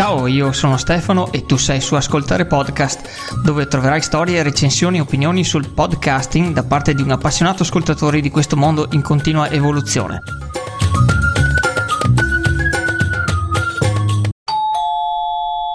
Ciao, 0.00 0.26
io 0.26 0.50
sono 0.52 0.78
Stefano 0.78 1.30
e 1.30 1.44
tu 1.44 1.58
sei 1.58 1.78
su 1.82 1.94
Ascoltare 1.94 2.46
Podcast, 2.46 3.36
dove 3.42 3.66
troverai 3.66 4.00
storie, 4.00 4.42
recensioni 4.42 4.96
e 4.96 5.02
opinioni 5.02 5.44
sul 5.44 5.68
podcasting 5.68 6.54
da 6.54 6.62
parte 6.62 6.94
di 6.94 7.02
un 7.02 7.10
appassionato 7.10 7.64
ascoltatore 7.64 8.22
di 8.22 8.30
questo 8.30 8.56
mondo 8.56 8.88
in 8.92 9.02
continua 9.02 9.50
evoluzione. 9.50 10.22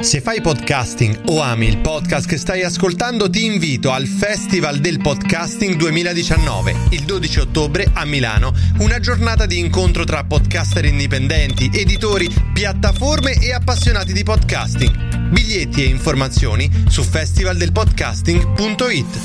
Se 0.05 0.21
fai 0.21 0.39
podcasting 0.39 1.21
o 1.29 1.41
ami 1.41 1.65
il 1.65 1.79
podcast 1.79 2.27
che 2.27 2.37
stai 2.37 2.61
ascoltando, 2.61 3.27
ti 3.27 3.43
invito 3.43 3.89
al 3.89 4.05
Festival 4.05 4.77
del 4.77 4.99
Podcasting 4.99 5.73
2019, 5.73 6.75
il 6.91 7.05
12 7.05 7.39
ottobre 7.39 7.89
a 7.91 8.05
Milano, 8.05 8.53
una 8.81 8.99
giornata 8.99 9.47
di 9.47 9.57
incontro 9.57 10.03
tra 10.03 10.23
podcaster 10.23 10.85
indipendenti, 10.85 11.71
editori, 11.73 12.31
piattaforme 12.53 13.41
e 13.41 13.51
appassionati 13.51 14.13
di 14.13 14.21
podcasting. 14.21 15.29
Biglietti 15.29 15.83
e 15.83 15.87
informazioni 15.87 16.69
su 16.87 17.01
festivaldelpodcasting.it. 17.01 19.17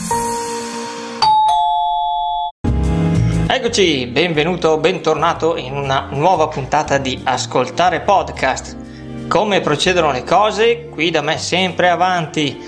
Eccoci, 3.49 4.07
benvenuto, 4.07 4.79
bentornato 4.79 5.59
in 5.59 5.75
una 5.75 6.09
nuova 6.13 6.49
puntata 6.49 6.97
di 6.97 7.21
Ascoltare 7.23 8.01
Podcast 8.01 8.80
come 9.31 9.61
procedono 9.61 10.11
le 10.11 10.25
cose, 10.25 10.89
qui 10.91 11.13
da 11.13 11.23
me 11.23 11.39
sempre 11.39 11.89
avanti. 11.89 12.61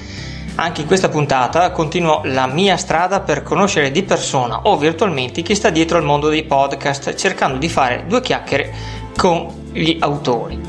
Anche 0.55 0.83
in 0.83 0.87
questa 0.87 1.09
puntata 1.09 1.73
continuo 1.73 2.21
la 2.25 2.47
mia 2.47 2.77
strada 2.77 3.19
per 3.21 3.43
conoscere 3.43 3.91
di 3.91 4.05
persona 4.05 4.61
o 4.63 4.77
virtualmente 4.77 5.43
chi 5.43 5.57
sta 5.57 5.71
dietro 5.71 5.99
al 5.99 6.05
mondo 6.05 6.29
dei 6.29 6.45
podcast, 6.45 7.17
cercando 7.17 7.59
di 7.59 7.69
fare 7.69 8.05
due 8.07 8.21
chiacchiere 8.21 8.73
con 9.17 9.71
gli 9.73 9.97
autori. 9.99 10.61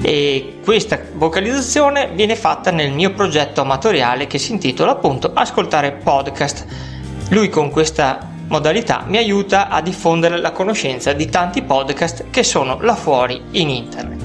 e 0.00 0.54
questa 0.64 0.98
vocalizzazione 1.12 2.08
viene 2.14 2.34
fatta 2.34 2.70
nel 2.70 2.92
mio 2.92 3.12
progetto 3.12 3.60
amatoriale 3.60 4.26
che 4.26 4.38
si 4.38 4.52
intitola 4.52 4.92
appunto 4.92 5.32
Ascoltare 5.34 5.92
podcast. 5.92 6.64
Lui 7.28 7.50
con 7.50 7.68
questa 7.68 8.26
modalità 8.48 9.04
mi 9.06 9.18
aiuta 9.18 9.68
a 9.68 9.82
diffondere 9.82 10.38
la 10.38 10.52
conoscenza 10.52 11.12
di 11.12 11.28
tanti 11.28 11.60
podcast 11.60 12.30
che 12.30 12.42
sono 12.42 12.80
là 12.80 12.94
fuori 12.94 13.38
in 13.50 13.68
internet. 13.68 14.15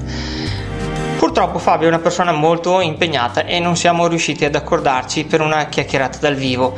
Purtroppo 1.32 1.60
Fabio 1.60 1.86
è 1.86 1.88
una 1.88 1.98
persona 1.98 2.30
molto 2.30 2.82
impegnata 2.82 3.46
e 3.46 3.58
non 3.58 3.74
siamo 3.74 4.06
riusciti 4.06 4.44
ad 4.44 4.54
accordarci 4.54 5.24
per 5.24 5.40
una 5.40 5.64
chiacchierata 5.64 6.18
dal 6.18 6.34
vivo. 6.34 6.76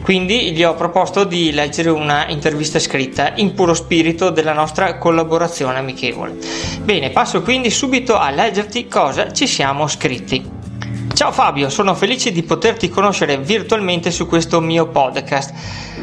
Quindi 0.00 0.52
gli 0.52 0.62
ho 0.62 0.76
proposto 0.76 1.24
di 1.24 1.50
leggere 1.50 1.90
una 1.90 2.28
intervista 2.28 2.78
scritta 2.78 3.32
in 3.34 3.52
puro 3.52 3.74
spirito 3.74 4.30
della 4.30 4.52
nostra 4.52 4.96
collaborazione 4.98 5.78
amichevole. 5.78 6.36
Bene, 6.84 7.10
passo 7.10 7.42
quindi 7.42 7.68
subito 7.68 8.16
a 8.16 8.30
leggerti 8.30 8.86
cosa 8.86 9.32
ci 9.32 9.48
siamo 9.48 9.88
scritti. 9.88 10.50
Ciao 11.12 11.32
Fabio, 11.32 11.68
sono 11.68 11.92
felice 11.96 12.30
di 12.30 12.44
poterti 12.44 12.88
conoscere 12.88 13.38
virtualmente 13.38 14.12
su 14.12 14.28
questo 14.28 14.60
mio 14.60 14.86
podcast. 14.86 15.52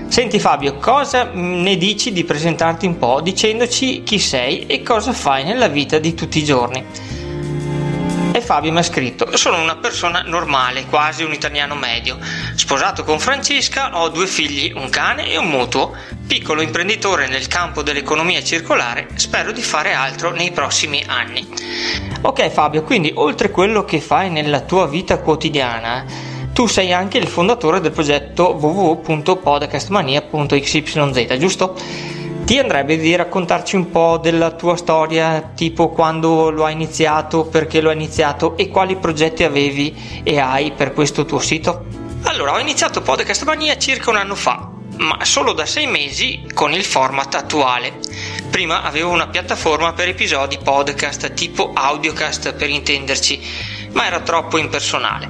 Senti 0.10 0.40
Fabio, 0.40 0.76
cosa 0.76 1.30
ne 1.32 1.78
dici 1.78 2.12
di 2.12 2.26
presentarti 2.26 2.86
un 2.86 2.98
po' 2.98 3.22
dicendoci 3.22 4.04
chi 4.04 4.20
sei 4.20 4.66
e 4.66 4.84
cosa 4.84 5.14
fai 5.14 5.46
nella 5.46 5.70
vita 5.70 6.00
di 6.00 6.14
tutti 6.14 6.40
i 6.40 6.44
giorni? 6.44 7.13
E 8.36 8.42
Fabio 8.42 8.72
mi 8.72 8.80
ha 8.80 8.84
scritto: 8.84 9.38
Sono 9.38 9.62
una 9.62 9.76
persona 9.76 10.24
normale, 10.26 10.88
quasi 10.88 11.22
un 11.24 11.34
italiano 11.34 11.76
medio. 11.76 12.18
Sposato 12.56 13.04
con 13.04 13.20
Francesca, 13.20 14.00
ho 14.00 14.10
due 14.10 14.26
figli, 14.26 14.74
un 14.76 14.90
cane 14.90 15.30
e 15.30 15.38
un 15.38 15.50
mutuo. 15.50 15.96
Piccolo 16.26 16.62
imprenditore 16.62 17.28
nel 17.28 17.46
campo 17.46 17.84
dell'economia 17.84 18.44
circolare, 18.44 19.10
spero 19.16 19.52
di 19.52 19.62
fare 19.62 19.94
altro 19.94 20.32
nei 20.32 20.50
prossimi 20.50 21.04
anni. 21.06 21.48
Ok 22.22 22.50
Fabio, 22.50 22.82
quindi 22.82 23.12
oltre 23.14 23.52
quello 23.52 23.86
che 23.86 24.02
fai 24.02 24.32
nella 24.32 24.62
tua 24.62 24.88
vita 24.88 25.20
quotidiana, 25.20 26.04
tu 26.54 26.66
sei 26.66 26.92
anche 26.92 27.20
il 27.20 27.28
fondatore 27.28 27.82
del 27.82 27.92
progetto 27.92 28.56
www.podcastmania.xyz, 28.56 31.38
giusto? 31.38 31.76
Ti 32.46 32.60
andrebbe 32.60 32.98
di 32.98 33.16
raccontarci 33.16 33.78
un 33.78 33.90
po' 33.90 34.20
della 34.22 34.52
tua 34.52 34.76
storia, 34.76 35.52
tipo 35.56 35.90
quando 35.90 36.50
lo 36.50 36.66
hai 36.66 36.74
iniziato, 36.74 37.46
perché 37.46 37.80
lo 37.80 37.90
hai 37.90 37.96
iniziato 37.96 38.58
e 38.58 38.68
quali 38.68 38.98
progetti 38.98 39.46
avevi 39.46 40.22
e 40.24 40.40
hai 40.40 40.74
per 40.74 40.92
questo 40.92 41.24
tuo 41.24 41.40
sito? 41.40 41.86
Allora, 42.24 42.54
ho 42.54 42.60
iniziato 42.60 43.02
Podcast 43.02 43.46
Mania 43.46 43.78
circa 43.78 44.10
un 44.10 44.18
anno 44.18 44.36
fa, 44.36 44.70
ma 44.98 45.24
solo 45.24 45.54
da 45.54 45.66
sei 45.66 45.88
mesi 45.88 46.46
con 46.54 46.74
il 46.74 46.84
format 46.84 47.34
attuale. 47.34 48.00
Prima 48.50 48.84
avevo 48.84 49.10
una 49.12 49.28
piattaforma 49.28 49.94
per 49.94 50.10
episodi 50.10 50.60
podcast 50.62 51.34
tipo 51.34 51.72
audiocast 51.74 52.54
per 52.56 52.70
intenderci, 52.70 53.42
ma 53.94 54.06
era 54.06 54.20
troppo 54.20 54.58
impersonale. 54.58 55.30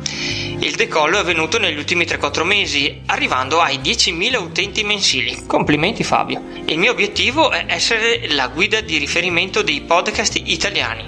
Il 0.63 0.75
decollo 0.75 1.17
è 1.17 1.19
avvenuto 1.19 1.59
negli 1.59 1.77
ultimi 1.77 2.05
3-4 2.05 2.43
mesi, 2.43 3.01
arrivando 3.07 3.59
ai 3.59 3.79
10.000 3.79 4.41
utenti 4.41 4.85
mensili. 4.85 5.43
Complimenti 5.45 6.05
Fabio. 6.05 6.41
Il 6.67 6.79
mio 6.79 6.91
obiettivo 6.91 7.51
è 7.51 7.65
essere 7.67 8.29
la 8.29 8.47
guida 8.47 8.79
di 8.79 8.97
riferimento 8.97 9.61
dei 9.61 9.81
podcast 9.81 10.39
italiani 10.41 11.03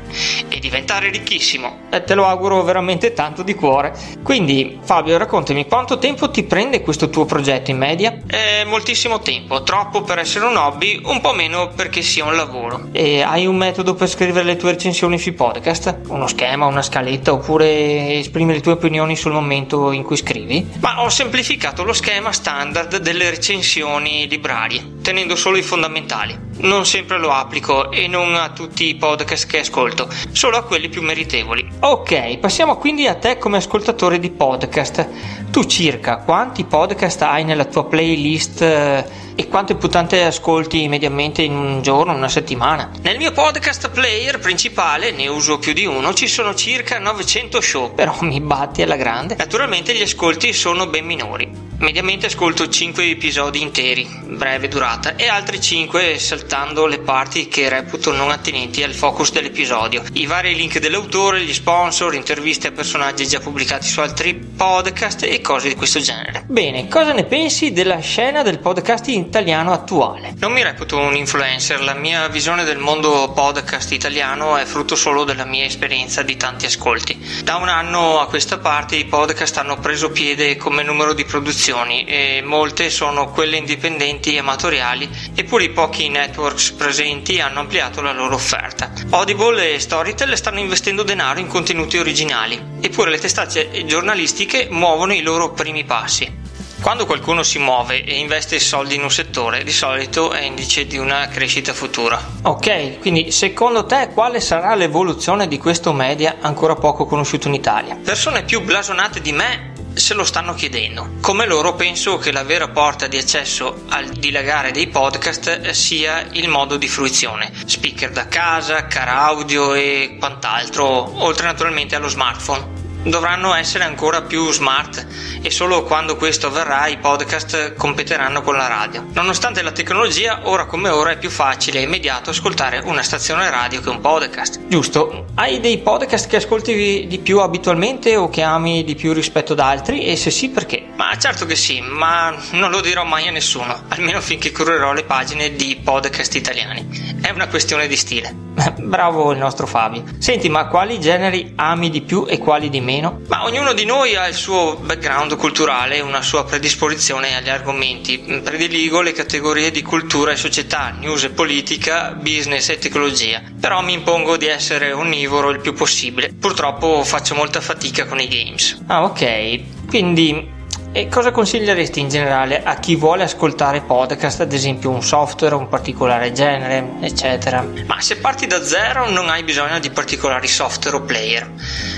e 0.50 0.60
diventare 0.60 1.10
ricchissimo. 1.10 1.84
E 1.90 2.04
te 2.04 2.16
lo 2.16 2.26
auguro 2.26 2.64
veramente 2.64 3.14
tanto 3.14 3.44
di 3.44 3.54
cuore. 3.54 3.98
Quindi 4.22 4.78
Fabio, 4.82 5.18
raccontami 5.18 5.66
quanto 5.68 6.00
tempo 6.00 6.30
ti 6.30 6.44
prende 6.44 6.82
questo 6.82 7.10
tuo 7.10 7.24
progetto 7.24 7.72
in 7.72 7.78
media? 7.78 8.20
È 8.28 8.66
moltissimo 8.66 9.20
tempo, 9.20 9.64
troppo 9.64 10.02
per 10.02 10.20
essere 10.20 10.48
un 10.48 10.58
hobby, 10.58 11.00
un 11.06 11.22
po' 11.22 11.32
meno 11.32 11.70
perché 11.74 12.02
sia 12.02 12.26
un 12.26 12.36
lavoro. 12.36 12.90
E 12.92 13.22
hai 13.22 13.46
un 13.46 13.56
metodo 13.56 13.94
per 13.94 14.10
scrivere 14.10 14.44
le 14.44 14.58
tue 14.58 14.72
recensioni 14.72 15.18
sui 15.18 15.32
podcast? 15.32 16.02
Uno 16.10 16.28
schema, 16.28 16.66
una 16.66 16.82
scaletta 16.82 17.32
oppure 17.32 18.16
esprimere 18.16 18.58
le 18.58 18.62
tue 18.62 18.74
opinioni 18.74 19.16
sul 19.16 19.32
momento 19.32 19.44
in 19.52 20.04
cui 20.04 20.18
scrivi? 20.18 20.68
Ma 20.80 21.04
ho 21.04 21.10
semplificato 21.10 21.84
lo 21.84 21.94
schema 21.94 22.32
standard 22.32 22.98
delle 22.98 23.30
recensioni 23.30 24.28
librarie, 24.28 24.96
tenendo 25.02 25.36
solo 25.36 25.58
i 25.58 25.62
fondamentali. 25.62 26.38
Non 26.58 26.86
sempre 26.86 27.18
lo 27.18 27.32
applico 27.32 27.92
e 27.92 28.08
non 28.08 28.36
a 28.36 28.50
tutti 28.50 28.86
i 28.88 28.96
podcast 28.96 29.46
che 29.48 29.60
ascolto, 29.60 30.08
solo 30.32 30.58
a 30.58 30.64
quelli 30.64 30.90
più 30.90 31.02
meritevoli. 31.02 31.68
Ok, 31.82 32.38
passiamo 32.38 32.78
quindi 32.78 33.08
a 33.08 33.16
te 33.16 33.38
come 33.38 33.58
ascoltatore 33.58 34.20
di 34.20 34.30
podcast. 34.30 35.08
Tu 35.52 35.64
circa 35.66 36.18
quanti 36.18 36.64
podcast 36.64 37.22
hai 37.22 37.44
nella 37.44 37.66
tua 37.66 37.86
playlist 37.86 38.62
eh, 38.62 39.06
e 39.36 39.48
quante 39.48 39.76
puntate 39.76 40.24
ascolti 40.24 40.88
mediamente 40.88 41.42
in 41.42 41.56
un 41.56 41.82
giorno, 41.82 42.14
una 42.14 42.30
settimana? 42.30 42.90
Nel 43.02 43.18
mio 43.18 43.32
podcast 43.32 43.90
player 43.90 44.40
principale, 44.40 45.12
ne 45.12 45.28
uso 45.28 45.60
più 45.60 45.74
di 45.74 45.86
uno, 45.86 46.14
ci 46.14 46.28
sono 46.28 46.56
circa 46.56 47.00
900 47.00 47.62
show, 47.62 47.94
però 47.94 48.16
mi 48.22 48.40
batti 48.40 48.82
alla 48.82 48.96
grande. 48.96 49.36
Naturalmente 49.36 49.94
gli 49.94 50.02
ascolti 50.02 50.54
sono 50.54 50.88
ben 50.88 51.06
minori. 51.06 51.52
Mediamente 51.78 52.28
ascolto 52.28 52.70
5 52.70 53.04
episodi 53.10 53.62
interi, 53.62 54.08
breve 54.24 54.70
durata, 54.70 55.18
e 55.18 55.28
altri 55.28 55.60
5 55.60 56.18
saltando 56.18 56.86
le 56.86 57.00
parti 57.00 57.50
che 57.50 57.68
reputo 57.68 58.14
non 58.14 58.32
attinenti 58.32 58.82
al 58.82 58.94
focus 58.94 59.34
dell'episodio. 59.34 60.02
I 60.14 60.26
vari 60.26 60.56
link 60.56 60.80
dell'autore, 60.80 61.44
gli 61.44 61.54
sponsor, 61.54 62.16
interviste 62.16 62.68
a 62.68 62.72
personaggi 62.72 63.28
già 63.28 63.42
pubblicati 63.42 63.88
su 63.88 64.00
altri 64.00 64.36
podcast 64.36 65.24
e 65.24 65.42
cose 65.42 65.68
di 65.68 65.76
questo 65.76 66.00
genere. 66.00 66.46
Bene, 66.48 66.88
cosa 66.88 67.12
ne 67.12 67.26
pensi 67.26 67.74
della 67.74 68.00
scena 68.00 68.42
del 68.42 68.60
podcast 68.60 69.10
italiano 69.10 69.74
attuale? 69.74 70.34
Non 70.40 70.54
mi 70.54 70.64
reputo 70.64 70.98
un 70.98 71.16
influencer, 71.16 71.84
la 71.84 71.94
mia 71.94 72.26
visione 72.30 72.64
del 72.64 72.78
mondo 72.78 73.34
podcast 73.36 73.92
italiano 73.92 74.56
è 74.56 74.64
frutto 74.64 74.96
solo 74.96 75.26
della 75.26 75.46
mia 75.46 75.66
esperienza 75.66 76.22
di 76.22 76.38
tanti 76.38 76.66
ascolti. 76.66 77.44
Da 77.44 77.58
un 77.58 77.68
anno 77.68 78.22
a 78.22 78.28
questa 78.28 78.60
parte 78.60 78.96
i 78.96 79.06
podcast 79.06 79.58
hanno 79.58 79.78
preso 79.78 80.10
piede 80.10 80.56
come 80.56 80.82
numero 80.82 81.14
di 81.14 81.26
produzioni 81.26 81.64
e 82.06 82.42
molte 82.44 82.90
sono 82.90 83.30
quelle 83.30 83.58
indipendenti 83.58 84.36
e 84.36 84.40
amatoriali, 84.40 85.10
eppure 85.34 85.64
i 85.64 85.70
pochi 85.70 86.10
networks 86.10 86.72
presenti 86.72 87.40
hanno 87.40 87.62
ampliato 87.62 88.02
la 88.02 88.12
loro 88.12 88.36
offerta. 88.36 88.92
Audible 89.10 89.74
e 89.74 89.80
Storytel 89.80 90.36
stanno 90.38 90.60
investendo 90.60 91.04
denaro 91.04 91.40
in 91.40 91.48
contenuti 91.48 91.98
originali, 91.98 92.62
eppure 92.82 93.10
le 93.10 93.20
testate 93.20 93.86
giornalistiche 93.86 94.68
muovono 94.70 95.14
i 95.14 95.22
loro 95.22 95.52
primi 95.54 95.84
passi. 95.84 96.44
Quando 96.82 97.06
qualcuno 97.08 97.42
si 97.42 97.58
muove 97.58 98.04
e 98.04 98.20
investe 98.20 98.60
soldi 98.60 98.96
in 98.96 99.02
un 99.02 99.10
settore, 99.10 99.64
di 99.64 99.72
solito 99.72 100.32
è 100.32 100.42
indice 100.42 100.86
di 100.86 100.98
una 100.98 101.28
crescita 101.30 101.74
futura. 101.74 102.22
Ok, 102.44 103.00
quindi 103.00 103.32
secondo 103.32 103.86
te 103.86 104.10
quale 104.14 104.40
sarà 104.40 104.76
l'evoluzione 104.76 105.48
di 105.48 105.58
questo 105.58 105.94
media 105.94 106.36
ancora 106.42 106.76
poco 106.76 107.06
conosciuto 107.06 107.48
in 107.48 107.56
Italia? 107.56 107.98
Persone 108.04 108.44
più 108.44 108.62
blasonate 108.62 109.20
di 109.20 109.32
me 109.32 109.74
se 109.96 110.14
lo 110.14 110.24
stanno 110.24 110.54
chiedendo. 110.54 111.16
Come 111.22 111.46
loro 111.46 111.74
penso 111.74 112.18
che 112.18 112.32
la 112.32 112.44
vera 112.44 112.70
porta 112.70 113.08
di 113.08 113.18
accesso 113.18 113.84
al 113.90 114.10
dilagare 114.10 114.72
dei 114.72 114.88
podcast 114.88 115.70
sia 115.72 116.28
il 116.32 116.48
modo 116.50 116.78
di 116.78 116.88
fruizione, 116.88 117.52
speaker 117.66 118.12
da 118.12 118.28
casa, 118.28 118.88
cara 118.88 119.22
audio 119.24 119.74
e 119.74 120.18
quant'altro, 120.20 121.24
oltre 121.24 121.46
naturalmente 121.46 121.96
allo 121.96 122.10
smartphone 122.10 122.75
dovranno 123.06 123.54
essere 123.54 123.84
ancora 123.84 124.22
più 124.22 124.52
smart 124.52 125.06
e 125.42 125.52
solo 125.52 125.84
quando 125.84 126.16
questo 126.16 126.48
avverrà 126.48 126.88
i 126.88 126.98
podcast 126.98 127.74
competeranno 127.76 128.42
con 128.42 128.56
la 128.56 128.68
radio. 128.68 129.06
Nonostante 129.14 129.62
la 129.62 129.72
tecnologia, 129.72 130.42
ora 130.44 130.66
come 130.66 130.90
ora 130.90 131.12
è 131.12 131.18
più 131.18 131.30
facile 131.30 131.80
e 131.80 131.84
immediato 131.84 132.32
ascoltare 132.32 132.82
una 132.84 133.04
stazione 133.04 133.50
radio 133.50 133.82
che 133.82 133.90
un 133.90 134.02
podcast. 134.02 134.68
Giusto, 134.68 135.26
hai 135.36 135.60
dei 135.60 135.80
podcast 135.80 136.28
che 136.28 136.38
ascolti 136.38 137.06
di 137.08 137.20
più 137.20 137.40
abitualmente 137.40 138.16
o 138.16 138.30
che 138.30 138.42
ami 138.42 138.84
di 138.84 138.96
più 138.96 139.14
rispetto 139.14 139.54
ad 139.54 139.60
altri 139.60 140.06
e 140.06 140.16
se 140.16 140.32
sì 140.32 140.50
perché? 140.50 140.84
Ma 140.96 141.16
certo 141.18 141.46
che 141.46 141.56
sì, 141.56 141.82
ma 141.82 142.36
non 142.52 142.72
lo 142.72 142.82
dirò 142.82 143.04
mai 143.04 143.28
a 143.28 143.32
nessuno, 143.32 143.84
almeno 143.90 144.22
finché 144.22 144.52
curerò 144.52 144.94
le 144.94 145.04
pagine 145.04 145.56
di 145.56 145.80
podcast 145.84 146.36
italiani. 146.36 147.16
È 147.22 147.30
una 147.30 147.48
questione 147.48 147.88
di 147.88 147.96
stile. 147.96 148.45
Bravo 148.82 149.32
il 149.32 149.38
nostro 149.38 149.68
Fabio. 149.68 150.04
Senti, 150.18 150.50
ma 150.50 150.68
quali 150.68 151.00
generi 151.00 151.54
ami 151.56 151.90
di 151.90 152.02
più 152.02 152.26
e 152.28 152.38
quali 152.38 152.70
di 152.70 152.82
meno? 152.82 153.22
Ma 153.28 153.44
ognuno 153.44 153.74
di 153.74 153.86
noi 153.86 154.16
ha 154.16 154.28
il 154.28 154.34
suo 154.34 154.78
background 154.78 155.36
culturale 155.36 156.00
una 156.00 156.22
sua 156.22 156.46
predisposizione 156.46 157.36
agli 157.36 157.50
argomenti. 157.50 158.18
Prediligo 158.18 159.02
le 159.02 159.12
categorie 159.12 159.72
di 159.72 159.82
cultura 159.82 160.32
e 160.32 160.36
società, 160.36 160.90
news 160.98 161.24
e 161.24 161.30
politica, 161.30 162.12
business 162.12 162.70
e 162.70 162.78
tecnologia. 162.78 163.42
Però 163.60 163.82
mi 163.82 163.94
impongo 163.94 164.38
di 164.38 164.48
essere 164.48 164.92
onnivoro 164.92 165.50
il 165.50 165.60
più 165.60 165.74
possibile. 165.74 166.34
Purtroppo 166.34 167.04
faccio 167.04 167.36
molta 167.36 167.62
fatica 167.62 168.06
con 168.06 168.20
i 168.20 168.28
games. 168.28 168.82
Ah, 168.88 169.04
ok. 169.04 169.88
Quindi 169.88 170.54
e 170.96 171.10
cosa 171.10 171.32
consiglieresti 171.32 172.00
in 172.00 172.08
generale 172.08 172.64
a 172.64 172.76
chi 172.76 172.96
vuole 172.96 173.24
ascoltare 173.24 173.82
podcast, 173.82 174.40
ad 174.40 174.54
esempio 174.54 174.92
un 174.92 175.04
software, 175.04 175.54
un 175.54 175.68
particolare 175.68 176.32
genere, 176.32 176.92
eccetera? 177.02 177.68
Ma 177.86 178.00
se 178.00 178.16
parti 178.16 178.48
da 178.48 178.64
zero 178.64 179.10
non 179.10 179.28
hai 179.28 179.44
bisogno 179.44 179.78
di 179.80 179.90
particolari 179.90 180.48
software 180.48 180.96
o 180.96 181.02
player. 181.02 181.52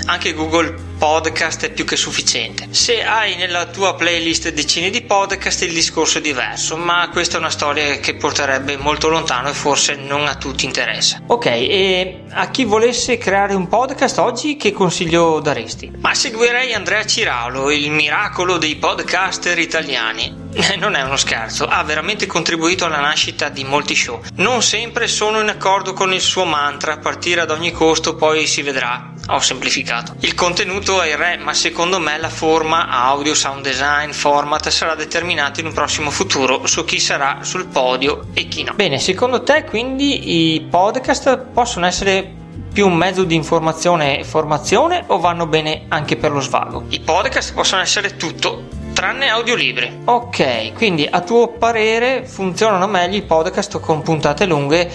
Anche 0.05 0.33
Google 0.33 0.73
podcast 0.97 1.65
è 1.65 1.71
più 1.71 1.85
che 1.85 1.95
sufficiente. 1.95 2.67
Se 2.71 3.03
hai 3.03 3.35
nella 3.35 3.67
tua 3.67 3.95
playlist 3.95 4.51
decine 4.51 4.89
di 4.89 5.03
podcast 5.03 5.61
il 5.61 5.73
discorso 5.73 6.17
è 6.17 6.21
diverso, 6.21 6.75
ma 6.75 7.07
questa 7.11 7.35
è 7.35 7.39
una 7.39 7.49
storia 7.49 7.97
che 7.99 8.15
porterebbe 8.15 8.77
molto 8.77 9.07
lontano 9.07 9.49
e 9.49 9.53
forse 9.53 9.95
non 9.95 10.27
a 10.27 10.35
tutti 10.35 10.65
interessa. 10.65 11.21
Ok, 11.27 11.45
e 11.45 12.23
a 12.29 12.49
chi 12.49 12.65
volesse 12.65 13.17
creare 13.17 13.53
un 13.53 13.67
podcast 13.67 14.17
oggi 14.17 14.57
che 14.57 14.71
consiglio 14.71 15.39
daresti? 15.39 15.91
Ma 15.99 16.13
seguirei 16.13 16.73
Andrea 16.73 17.05
Ciraulo, 17.05 17.69
il 17.69 17.91
miracolo 17.91 18.57
dei 18.57 18.75
podcaster 18.75 19.59
italiani. 19.59 20.36
Non 20.77 20.95
è 20.95 21.01
uno 21.01 21.17
scherzo, 21.17 21.65
ha 21.65 21.83
veramente 21.83 22.25
contribuito 22.25 22.85
alla 22.85 22.99
nascita 22.99 23.49
di 23.49 23.63
molti 23.63 23.95
show. 23.95 24.21
Non 24.35 24.61
sempre 24.63 25.07
sono 25.07 25.39
in 25.39 25.49
accordo 25.49 25.93
con 25.93 26.13
il 26.13 26.21
suo 26.21 26.45
mantra, 26.45 26.97
partire 26.97 27.41
ad 27.41 27.51
ogni 27.51 27.71
costo, 27.71 28.15
poi 28.15 28.47
si 28.47 28.61
vedrà. 28.61 29.13
Ho 29.29 29.39
semplificato. 29.39 30.15
Il 30.21 30.35
contenuto 30.35 31.01
è 31.01 31.09
il 31.09 31.17
re, 31.17 31.37
ma 31.37 31.53
secondo 31.53 31.99
me 31.99 32.17
la 32.17 32.29
forma, 32.29 32.87
audio, 32.87 33.33
sound 33.33 33.61
design, 33.61 34.11
format 34.11 34.69
sarà 34.69 34.95
determinato 34.95 35.59
in 35.59 35.65
un 35.65 35.73
prossimo 35.73 36.09
futuro 36.09 36.65
su 36.65 36.85
chi 36.85 36.99
sarà 36.99 37.39
sul 37.41 37.67
podio 37.67 38.27
e 38.33 38.47
chi 38.47 38.63
no. 38.63 38.73
Bene, 38.73 38.99
secondo 38.99 39.43
te 39.43 39.65
quindi 39.65 40.53
i 40.53 40.61
podcast 40.61 41.37
possono 41.53 41.85
essere 41.85 42.35
più 42.71 42.87
un 42.87 42.95
mezzo 42.95 43.23
di 43.23 43.35
informazione 43.35 44.19
e 44.19 44.23
formazione 44.23 45.03
o 45.07 45.19
vanno 45.19 45.47
bene 45.47 45.85
anche 45.87 46.15
per 46.15 46.31
lo 46.31 46.39
svago? 46.39 46.85
I 46.89 46.99
podcast 46.99 47.53
possono 47.53 47.81
essere 47.81 48.15
tutto, 48.15 48.67
tranne 48.97 49.29
audiolibri. 49.29 49.99
Ok, 50.05 50.73
quindi 50.73 51.07
a 51.07 51.21
tuo 51.21 51.49
parere 51.49 52.25
funzionano 52.25 52.87
meglio 52.87 53.15
i 53.15 53.21
podcast 53.21 53.79
con 53.79 54.01
puntate 54.01 54.47
lunghe 54.47 54.89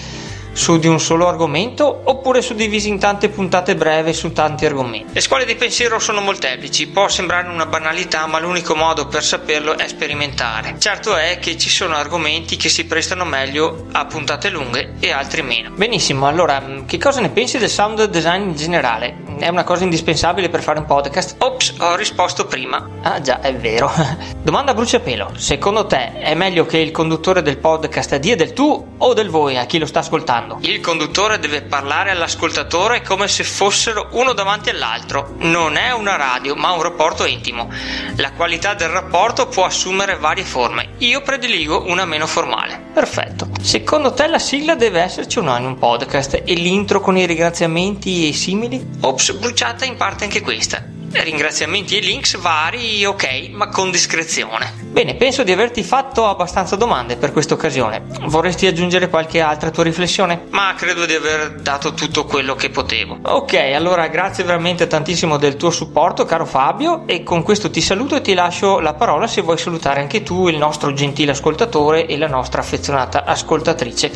su 0.51 0.77
di 0.77 0.87
un 0.87 0.99
solo 0.99 1.29
argomento 1.29 2.01
oppure 2.03 2.41
suddivisi 2.41 2.89
in 2.89 2.99
tante 2.99 3.29
puntate 3.29 3.75
breve 3.75 4.11
su 4.11 4.33
tanti 4.33 4.65
argomenti. 4.65 5.13
Le 5.13 5.21
scuole 5.21 5.45
di 5.45 5.55
pensiero 5.55 5.99
sono 5.99 6.19
molteplici, 6.19 6.87
può 6.87 7.07
sembrare 7.07 7.47
una 7.47 7.65
banalità, 7.65 8.27
ma 8.27 8.39
l'unico 8.39 8.75
modo 8.75 9.07
per 9.07 9.23
saperlo 9.23 9.77
è 9.77 9.87
sperimentare. 9.87 10.75
Certo 10.79 11.15
è 11.15 11.39
che 11.39 11.57
ci 11.57 11.69
sono 11.69 11.95
argomenti 11.95 12.57
che 12.57 12.67
si 12.67 12.85
prestano 12.85 13.23
meglio 13.23 13.85
a 13.93 14.05
puntate 14.05 14.49
lunghe 14.49 14.95
e 14.99 15.11
altri 15.11 15.43
meno. 15.43 15.71
Benissimo, 15.71 16.27
allora 16.27 16.61
che 16.85 16.97
cosa 16.97 17.21
ne 17.21 17.29
pensi 17.29 17.57
del 17.57 17.69
sound 17.69 18.03
design 18.03 18.49
in 18.49 18.55
generale? 18.55 19.22
È 19.37 19.47
una 19.47 19.63
cosa 19.63 19.83
indispensabile 19.83 20.49
per 20.49 20.61
fare 20.61 20.79
un 20.79 20.85
podcast? 20.85 21.35
Ops, 21.39 21.75
ho 21.79 21.95
risposto 21.95 22.45
prima. 22.45 22.87
Ah 23.01 23.21
già, 23.21 23.39
è 23.41 23.53
vero. 23.55 23.91
Domanda 24.41 24.71
a 24.71 24.73
bruciapelo. 24.73 25.31
Secondo 25.35 25.85
te 25.85 26.19
è 26.19 26.33
meglio 26.35 26.65
che 26.65 26.77
il 26.77 26.91
conduttore 26.91 27.41
del 27.41 27.57
podcast 27.57 28.15
dia 28.17 28.35
del 28.35 28.53
tu 28.53 28.95
o 28.97 29.13
del 29.13 29.29
voi 29.29 29.57
a 29.57 29.65
chi 29.65 29.79
lo 29.79 29.85
sta 29.85 29.99
ascoltando? 29.99 30.59
Il 30.61 30.79
conduttore 30.79 31.39
deve 31.39 31.61
parlare 31.61 32.11
all'ascoltatore 32.11 33.01
come 33.01 33.27
se 33.27 33.43
fossero 33.43 34.09
uno 34.11 34.33
davanti 34.33 34.69
all'altro. 34.69 35.35
Non 35.39 35.75
è 35.75 35.91
una 35.91 36.15
radio, 36.15 36.55
ma 36.55 36.71
un 36.71 36.81
rapporto 36.81 37.25
intimo. 37.25 37.69
La 38.17 38.31
qualità 38.33 38.73
del 38.73 38.89
rapporto 38.89 39.47
può 39.47 39.65
assumere 39.65 40.17
varie 40.17 40.43
forme. 40.43 40.89
Io 40.99 41.21
prediligo 41.21 41.85
una 41.87 42.05
meno 42.05 42.27
formale. 42.27 42.91
Perfetto. 42.93 43.49
Secondo 43.61 44.13
te 44.13 44.27
la 44.27 44.39
sigla 44.39 44.75
deve 44.75 45.01
esserci 45.01 45.39
o 45.39 45.41
no 45.41 45.57
in 45.57 45.65
un 45.65 45.77
podcast 45.77 46.41
e 46.45 46.53
l'intro 46.53 46.99
con 46.99 47.17
i 47.17 47.25
ringraziamenti 47.25 48.29
e 48.29 48.33
simili? 48.33 48.85
Ops, 49.01 49.22
bruciata 49.31 49.85
in 49.85 49.95
parte 49.95 50.25
anche 50.25 50.41
questa. 50.41 50.92
Ringraziamenti 51.13 51.95
e 51.95 52.01
links 52.01 52.37
vari, 52.37 53.05
ok, 53.05 53.49
ma 53.51 53.69
con 53.69 53.91
discrezione. 53.91 54.73
Bene, 54.81 55.13
penso 55.13 55.43
di 55.43 55.51
averti 55.51 55.83
fatto 55.83 56.25
abbastanza 56.25 56.75
domande 56.75 57.17
per 57.17 57.31
questa 57.31 57.53
occasione. 57.53 58.01
Vorresti 58.25 58.65
aggiungere 58.65 59.09
qualche 59.09 59.39
altra 59.39 59.69
tua 59.69 59.83
riflessione? 59.83 60.47
Ma 60.49 60.73
credo 60.75 61.05
di 61.05 61.13
aver 61.13 61.61
dato 61.61 61.93
tutto 61.93 62.25
quello 62.25 62.55
che 62.55 62.71
potevo. 62.71 63.19
Ok, 63.21 63.53
allora 63.53 64.07
grazie 64.07 64.43
veramente 64.43 64.87
tantissimo 64.87 65.37
del 65.37 65.55
tuo 65.55 65.69
supporto, 65.69 66.25
caro 66.25 66.45
Fabio, 66.45 67.03
e 67.05 67.21
con 67.21 67.43
questo 67.43 67.69
ti 67.69 67.81
saluto 67.81 68.15
e 68.15 68.21
ti 68.21 68.33
lascio 68.33 68.79
la 68.79 68.93
parola 68.93 69.27
se 69.27 69.41
vuoi 69.41 69.57
salutare 69.59 70.01
anche 70.01 70.23
tu 70.23 70.47
il 70.47 70.57
nostro 70.57 70.93
gentile 70.93 71.31
ascoltatore 71.31 72.07
e 72.07 72.17
la 72.17 72.27
nostra 72.27 72.61
affezionata 72.61 73.23
ascoltatrice. 73.23 74.11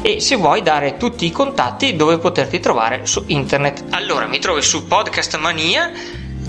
E 0.00 0.20
se 0.20 0.36
vuoi 0.36 0.62
dare 0.62 0.96
tutti 0.96 1.26
i 1.26 1.30
contatti 1.30 1.94
dove 1.94 2.16
poterti 2.18 2.58
trovare 2.58 3.04
su 3.04 3.22
internet. 3.26 3.84
Allora, 3.90 4.26
mi 4.26 4.38
trovi 4.38 4.62
su 4.62 4.86
Podcast 4.86 5.36
Mania 5.36 5.92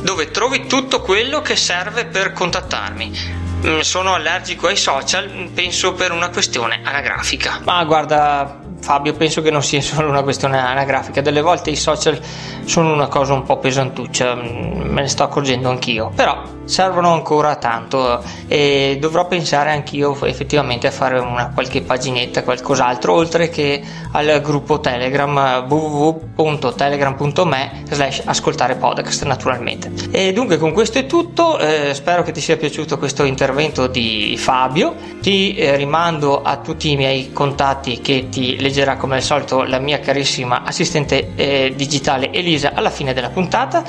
dove 0.02 0.32
trovi 0.32 0.68
tutto 0.68 1.02
quello 1.02 1.42
che 1.42 1.56
serve 1.56 2.06
per 2.06 2.34
contattarmi. 2.34 3.48
Mm, 3.66 3.80
sono 3.80 4.14
allergico 4.14 4.68
ai 4.68 4.78
social, 4.78 5.50
penso 5.54 5.94
per 5.94 6.12
una 6.12 6.30
questione 6.30 6.82
anagrafica. 6.84 7.60
Ma 7.64 7.84
guarda, 7.84 8.60
Fabio, 8.82 9.14
penso 9.14 9.42
che 9.42 9.52
non 9.52 9.64
sia 9.64 9.82
solo 9.82 10.10
una 10.10 10.24
questione 10.24 10.58
anagrafica, 10.58 11.22
delle 11.22 11.42
volte 11.42 11.70
i 11.70 11.76
social 11.76 12.20
sono 12.66 12.94
una 12.94 13.08
cosa 13.08 13.34
un 13.34 13.44
po' 13.44 13.58
pesantuccia, 13.58 14.36
mm, 14.36 14.90
me 14.90 15.02
ne 15.02 15.08
sto 15.08 15.24
accorgendo 15.24 15.70
anch'io, 15.70 16.12
però 16.16 16.58
servono 16.70 17.14
ancora 17.14 17.56
tanto 17.56 18.22
e 18.48 19.00
dovrò 19.02 19.28
pensare 19.28 19.72
anch'io 19.72 20.16
effettivamente 20.26 20.86
a 20.86 20.92
fare 20.92 21.18
una 21.18 21.50
qualche 21.52 21.82
paginetta, 21.82 22.44
qualcos'altro, 22.44 23.14
oltre 23.14 23.50
che 23.50 23.82
al 24.12 24.40
gruppo 24.42 24.80
Telegram 24.80 25.66
www.telegram.me 25.68 27.86
slash 27.90 28.22
ascoltare 28.26 28.76
podcast 28.76 29.26
naturalmente. 29.26 29.92
E 30.12 30.32
dunque 30.32 30.58
con 30.58 30.72
questo 30.72 31.00
è 31.00 31.08
tutto, 31.08 31.58
eh, 31.58 31.96
spero 31.96 32.22
che 32.22 32.32
ti 32.32 32.42
sia 32.42 32.56
piaciuto 32.56 33.00
questo 33.00 33.24
intervento 33.24 33.88
di 33.88 34.36
Fabio, 34.38 34.94
ti 35.22 35.56
eh, 35.56 35.76
rimando 35.76 36.44
a 36.44 36.58
tutti 36.58 36.92
i 36.92 36.96
miei 36.96 37.34
contatti 37.34 38.00
che 38.00 38.28
ti 38.30 38.58
leggerà 38.70 38.96
come 38.96 39.16
al 39.16 39.24
solito 39.24 39.64
la 39.64 39.80
mia 39.80 40.00
carissima 40.00 40.62
assistente 40.64 41.32
eh, 41.36 41.74
digitale 41.76 42.32
Elisa 42.32 42.72
alla 42.74 42.92
fine 42.92 43.14
della 43.14 43.30
puntata. 43.30 43.84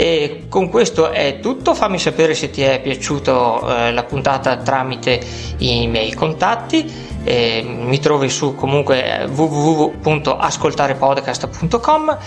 E 0.00 0.44
con 0.48 0.68
questo 0.68 1.10
è 1.10 1.40
tutto, 1.40 1.74
fammi 1.74 1.98
sapere 1.98 2.32
se 2.32 2.50
ti 2.50 2.62
è 2.62 2.80
piaciuta 2.80 3.88
eh, 3.88 3.92
la 3.92 4.04
puntata 4.04 4.56
tramite 4.56 5.20
i 5.58 5.88
miei 5.88 6.14
contatti. 6.14 7.06
Eh, 7.24 7.64
mi 7.66 7.98
trovi 7.98 8.28
su 8.30 8.54
comunque 8.54 9.28
www.ascoltarepodcast.com 9.28 12.18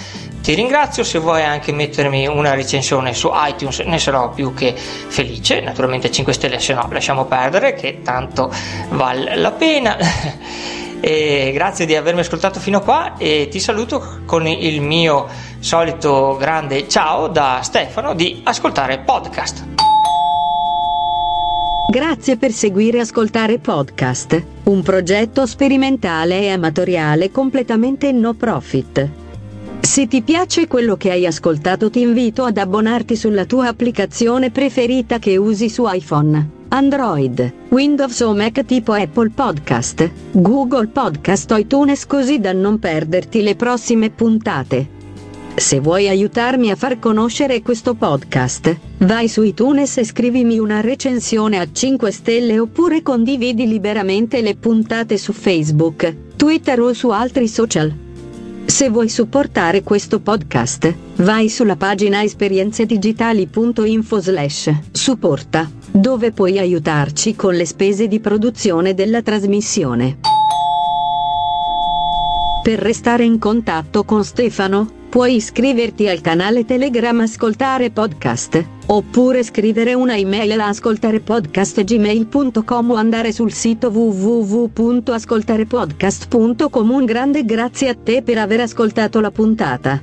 ti 0.42 0.54
ringrazio. 0.54 1.06
Se 1.06 1.20
vuoi 1.20 1.44
anche 1.44 1.72
mettermi 1.72 2.28
una 2.28 2.54
recensione 2.54 3.14
su 3.14 3.32
iTunes 3.34 3.80
ne 3.80 4.00
sarò 4.00 4.32
più 4.32 4.54
che 4.54 4.76
felice. 4.76 5.62
Naturalmente 5.62 6.12
5 6.12 6.34
stelle 6.34 6.60
se 6.60 6.74
no 6.74 6.90
lasciamo 6.92 7.24
perdere 7.24 7.74
che 7.74 8.02
tanto 8.04 8.54
vale 8.90 9.38
la 9.38 9.52
pena 9.52 9.96
E 11.04 11.50
grazie 11.52 11.88
di 11.88 11.96
avermi 11.96 12.20
ascoltato 12.20 12.60
fino 12.60 12.78
a 12.78 12.82
qua 12.82 13.18
e 13.18 13.48
ti 13.50 13.60
saluto 13.60 14.22
con 14.26 14.46
il 14.46 14.82
mio 14.82 15.28
solito 15.60 16.38
grande 16.40 16.88
ciao 16.88 17.28
da 17.28 17.62
Stefano 17.64 18.14
di 18.14 18.42
Ascoltare 18.44 19.00
Podcast. 19.00 19.66
Grazie 21.90 22.38
per 22.38 22.52
seguire 22.52 23.00
Ascoltare 23.00 23.58
Podcast, 23.58 24.42
un 24.66 24.84
progetto 24.84 25.48
sperimentale 25.48 26.42
e 26.42 26.50
amatoriale 26.50 27.32
completamente 27.32 28.12
no 28.12 28.36
profit. 28.36 29.10
Se 29.80 30.08
ti 30.08 30.22
piace 30.22 30.68
quello 30.68 30.96
che 30.98 31.10
hai 31.10 31.26
ascoltato 31.26 31.90
ti 31.90 32.02
invito 32.02 32.44
ad 32.44 32.58
abbonarti 32.58 33.16
sulla 33.16 33.46
tua 33.46 33.68
applicazione 33.68 34.52
preferita 34.52 35.18
che 35.18 35.36
usi 35.36 35.68
su 35.68 35.84
iPhone, 35.88 36.61
Android, 36.74 37.54
Windows 37.68 38.22
o 38.22 38.34
Mac 38.34 38.64
tipo 38.64 38.94
Apple 38.94 39.30
Podcast, 39.30 40.10
Google 40.32 40.88
Podcast 40.88 41.52
o 41.52 41.58
iTunes 41.58 42.06
così 42.06 42.40
da 42.40 42.54
non 42.54 42.80
perderti 42.80 43.42
le 43.42 43.58
prossime 43.58 44.10
puntate. 44.10 44.88
Se 45.54 45.82
vuoi 45.82 46.08
aiutarmi 46.08 46.72
a 46.72 46.78
far 46.78 46.98
conoscere 46.98 47.62
questo 47.62 47.94
podcast, 47.94 48.74
vai 49.00 49.28
su 49.28 49.44
iTunes 49.44 49.98
e 49.98 50.06
scrivimi 50.06 50.60
una 50.60 50.80
recensione 50.80 51.60
a 51.60 51.68
5 51.70 52.10
stelle 52.10 52.58
oppure 52.58 53.02
condividi 53.02 53.68
liberamente 53.68 54.40
le 54.40 54.56
puntate 54.56 55.18
su 55.18 55.34
Facebook, 55.34 56.16
Twitter 56.38 56.80
o 56.80 56.94
su 56.94 57.10
altri 57.10 57.50
social. 57.50 57.94
Se 58.72 58.90
vuoi 58.90 59.10
supportare 59.10 59.84
questo 59.84 60.22
podcast, 60.22 60.96
vai 61.18 61.50
sulla 61.50 61.76
pagina 61.76 62.24
esperienzedigitali.info 62.24 64.22
slash 64.22 64.74
supporta, 64.92 65.70
dove 65.92 66.32
puoi 66.32 66.58
aiutarci 66.58 67.36
con 67.36 67.54
le 67.54 67.66
spese 67.66 68.08
di 68.08 68.22
produzione 68.22 68.94
della 68.94 69.22
trasmissione. 69.22 70.20
Per 72.64 72.80
restare 72.80 73.26
in 73.26 73.40
contatto 73.40 74.06
con 74.06 74.24
Stefano, 74.24 75.01
puoi 75.12 75.36
iscriverti 75.36 76.08
al 76.08 76.22
canale 76.22 76.64
Telegram 76.64 77.20
Ascoltare 77.20 77.92
Podcast, 77.92 78.66
oppure 78.86 79.44
scrivere 79.44 79.94
una 79.94 80.16
email 80.16 80.58
a 80.58 80.70
ascoltarepodcast.gmail.com 80.70 82.92
o 82.92 82.96
andare 82.96 83.34
sul 83.34 83.52
sito 83.52 83.90
www.ascoltarepodcast.com. 83.90 86.90
Un 86.90 87.04
grande 87.04 87.44
grazie 87.44 87.90
a 87.90 87.98
te 88.02 88.22
per 88.22 88.38
aver 88.38 88.62
ascoltato 88.62 89.20
la 89.20 89.32
puntata. 89.32 90.02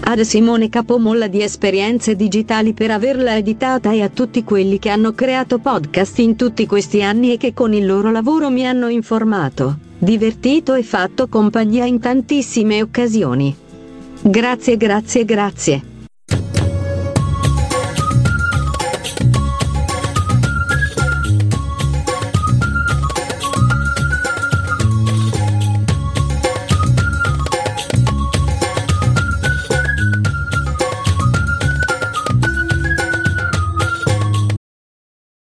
Ad 0.00 0.20
Simone 0.22 0.68
Capomolla 0.68 1.28
di 1.28 1.40
Esperienze 1.40 2.16
Digitali 2.16 2.72
per 2.72 2.90
averla 2.90 3.36
editata 3.36 3.92
e 3.92 4.02
a 4.02 4.08
tutti 4.08 4.42
quelli 4.42 4.80
che 4.80 4.88
hanno 4.88 5.12
creato 5.12 5.60
podcast 5.60 6.18
in 6.18 6.34
tutti 6.34 6.66
questi 6.66 7.00
anni 7.00 7.32
e 7.32 7.36
che 7.36 7.54
con 7.54 7.72
il 7.72 7.86
loro 7.86 8.10
lavoro 8.10 8.50
mi 8.50 8.66
hanno 8.66 8.88
informato, 8.88 9.78
divertito 9.98 10.74
e 10.74 10.82
fatto 10.82 11.28
compagnia 11.28 11.84
in 11.84 12.00
tantissime 12.00 12.82
occasioni. 12.82 13.61
Grazie, 14.22 14.76
grazie, 14.76 15.24
grazie. 15.24 15.91